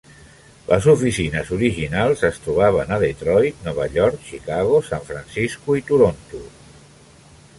[0.69, 6.41] Les oficines originals es trobaven a Detroit, Nova York, Chicago, San Francisco i Toronto.